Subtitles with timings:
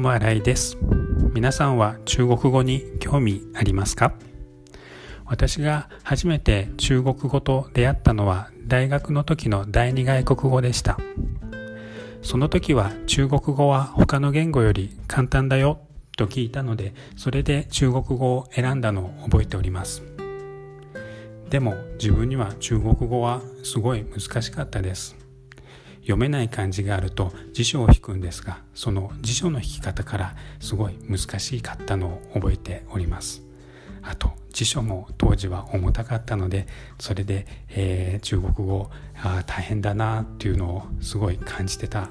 [0.00, 0.78] 友新井です。
[1.34, 4.14] 皆さんは中国語に興味ありますか？
[5.26, 10.96] 私が初めて中国語と出会ったのは大学の時の第二外国語でした。
[12.22, 15.80] その時は中国語は他の言語より簡単だよ
[16.16, 20.02] と聞いたのでそれで中国語を選んだのを覚えております。
[21.50, 25.14] でも自分には中国語はすごい難しかったです。
[26.00, 33.42] 読めない漢字があると辞書を引くんですがその辞書の引き方からすごい難しかったのを覚えております。
[34.02, 36.66] あと辞書も当時は重たかったので
[36.98, 38.90] それで、えー、中国語
[39.22, 42.08] あ大変だなっていうのをすごい感じてた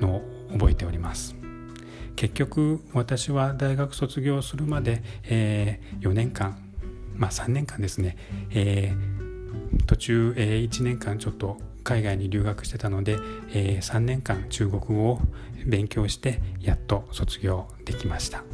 [0.00, 0.22] のを
[0.52, 1.36] 覚えております。
[2.16, 6.58] 結局私は大学卒業するまで、えー、4年間
[7.16, 8.16] まあ3年間ですね、
[8.50, 13.16] えー、途中、えー、1年間ちょっと海外に留学してたので、
[13.52, 15.20] えー、3年間中国語を
[15.66, 18.44] 勉強してやっと卒業できました。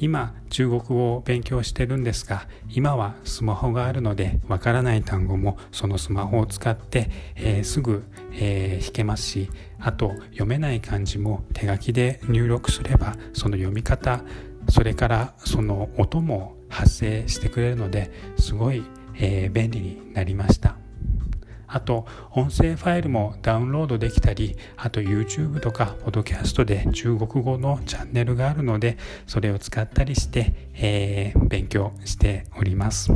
[0.00, 14.22] 今中国語を勉強してるんですが今はスマホがあるのでわからない単語もそのスマホを使って、えー、すぐ、えー、弾けますしあと読めない漢字も手書きで入力すればその読み方
[14.70, 18.82] それからその音も発生してくれるのですごい、
[19.16, 20.79] えー、便利になりました。
[21.72, 33.12] あと音声ファイルもダウンロードできたりあと YouTube とかポッドキャストで中国語のチャンネルがあるのでそれを使ったりして、えー、勉強しております。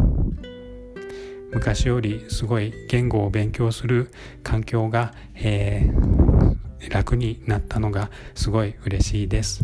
[1.52, 4.11] 昔よりすごい言語を勉強する
[4.42, 9.62] 環境が、えー、楽になったのがすごい嬉しいです。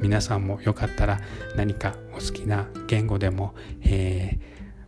[0.00, 1.20] 皆さんもよかったら
[1.56, 4.38] 何かお好きな言語でも、え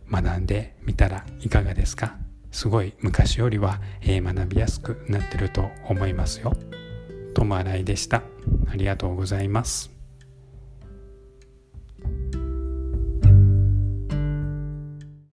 [0.09, 2.17] ー、学んでみたらいかがですか？
[2.51, 3.79] すごい昔よりは、
[4.21, 6.53] 学びやすくなってると思いますよ。
[7.33, 8.23] 友新井でした。
[8.69, 10.00] ありがとうございます。